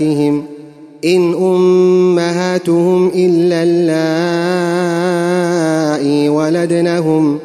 أمهاتهم 0.00 0.44
إن 1.04 1.34
أمهاتهم 1.34 3.10
إلا 3.14 3.62
اللائي 5.92 6.28
ولدنهم 6.28 7.38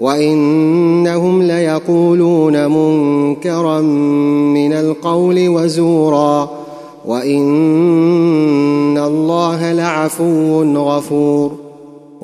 وإنهم 0.00 1.42
ليقولون 1.42 2.66
منكرا 2.66 3.80
من 3.80 4.72
القول 4.72 5.48
وزورا 5.48 6.50
وإن 7.06 8.98
الله 8.98 9.72
لعفو 9.72 10.62
غفور 10.62 11.65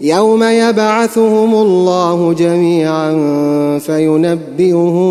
يوم 0.00 0.42
يبعثهم 0.42 1.54
الله 1.54 2.32
جميعا 2.32 3.12
فينبئهم 3.78 5.08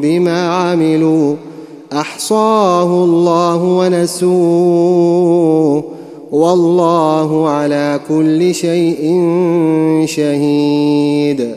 بما 0.00 0.54
عملوا. 0.54 1.34
أحصاه 1.92 3.04
الله 3.04 3.62
ونسوه. 3.62 4.32
والله 6.32 7.48
على 7.48 8.00
كل 8.08 8.54
شيء 8.54 9.22
شهيد. 10.06 11.54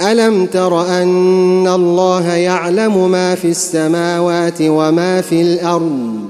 ألم 0.00 0.46
تر 0.46 1.02
أن 1.02 1.68
الله 1.68 2.34
يعلم 2.34 3.10
ما 3.10 3.34
في 3.34 3.48
السماوات 3.48 4.58
وما 4.60 5.20
في 5.20 5.42
الأرض؟ 5.42 6.29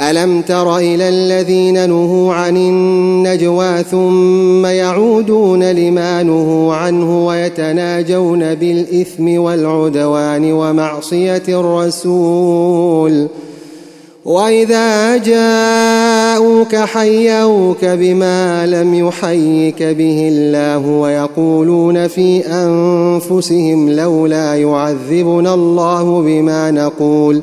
ألم 0.00 0.42
تر 0.42 0.76
إلى 0.76 1.08
الذين 1.08 1.88
نهوا 1.88 2.34
عن 2.34 2.56
النجوى 2.56 3.82
ثم 3.82 4.66
يعودون 4.66 5.62
لما 5.62 6.22
نهوا 6.22 6.74
عنه 6.74 7.26
ويتناجون 7.26 8.54
بالإثم 8.54 9.38
والعدوان 9.38 10.52
ومعصية 10.52 11.42
الرسول 11.48 13.26
وإذا 14.24 15.16
جاءوك 15.16 16.76
حيوك 16.76 17.84
بما 17.84 18.66
لم 18.66 18.94
يحيك 18.94 19.82
به 19.82 20.28
الله 20.32 20.86
ويقولون 20.86 22.08
في 22.08 22.46
أنفسهم 22.46 23.90
لولا 23.90 24.54
يعذبنا 24.54 25.54
الله 25.54 26.22
بما 26.22 26.70
نقول 26.70 27.42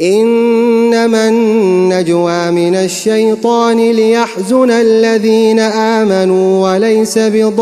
إنما 0.00 1.28
النجوى 1.28 2.50
من 2.50 2.74
الشيطان 2.74 3.90
ليحزن 3.90 4.70
الذين 4.70 5.60
آمنوا 5.60 6.72
وليس 6.72 7.18
بضارهم 7.18 7.54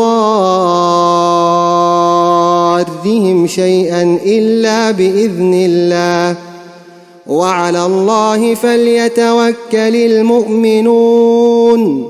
شيئا 3.47 4.17
إلا 4.25 4.91
بإذن 4.91 5.53
الله. 5.53 6.35
وعلى 7.27 7.85
الله 7.85 8.55
فليتوكل 8.55 9.95
المؤمنون. 9.95 12.07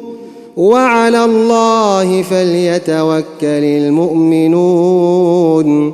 وعلى 0.58 1.25
الله 1.25 2.22
فليتوكل 2.22 3.24
المؤمنون. 3.44 5.94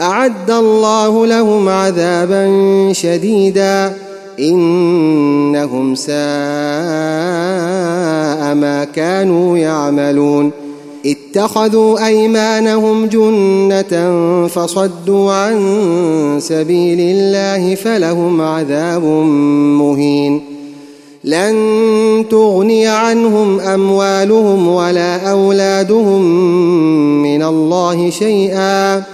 أعد 0.00 0.50
الله 0.50 1.26
لهم 1.26 1.68
عذابا 1.68 2.52
شديدا. 2.92 3.92
إنهم 4.40 5.94
ساء 5.94 6.14
ما 8.54 8.86
كانوا 8.94 9.58
يعملون. 9.58 10.50
اتخذوا 11.06 12.06
أيمانهم 12.06 13.06
جنة 13.06 14.16
فصدوا 14.46 15.32
عن 15.32 15.56
سبيل 16.40 16.98
الله 17.00 17.74
فلهم 17.74 18.40
عذاب 18.40 19.04
مهين. 19.80 20.40
لن 21.24 21.54
تغني 22.30 22.86
عنهم 22.86 23.60
أموالهم 23.60 24.68
ولا 24.68 25.30
أولادهم 25.30 26.22
من 27.22 27.42
الله 27.42 28.10
شيئا. 28.10 29.13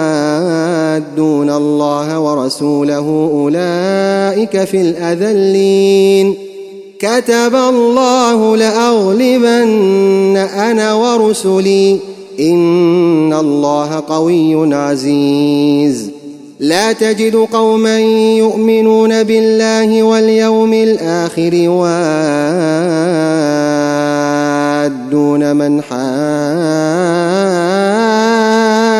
يحادون 0.91 1.49
الله 1.49 2.19
ورسوله 2.19 3.29
أولئك 3.33 4.63
في 4.63 4.81
الأذلين. 4.81 6.35
كتب 6.99 7.55
الله 7.55 8.57
لأغلبن 8.57 10.37
أنا 10.37 10.93
ورسلي. 10.93 11.97
إن 12.39 13.33
الله 13.33 14.03
قوي 14.09 14.75
عزيز. 14.75 16.09
لا 16.59 16.91
تجد 16.91 17.35
قوما 17.35 17.99
يؤمنون 18.37 19.23
بالله 19.23 20.03
واليوم 20.03 20.73
الآخر 20.73 21.53
يوادون 21.53 21.95
من 25.55 25.81
حاد 25.81 27.30